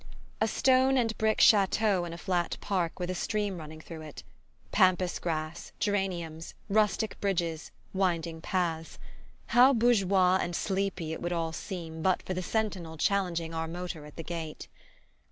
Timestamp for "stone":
0.47-0.97